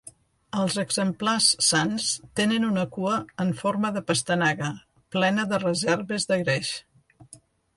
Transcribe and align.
Els 0.59 0.75
exemplars 0.83 1.49
sans 1.65 2.07
tenen 2.39 2.65
una 2.69 2.85
cua 2.95 3.19
en 3.45 3.53
forma 3.61 3.93
de 3.99 4.05
pastanaga, 4.09 4.71
plena 5.17 5.49
de 5.53 5.61
reserves 5.69 6.27
de 6.33 6.41
greix. 6.45 6.73